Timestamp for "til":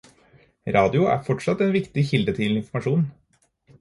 2.39-2.59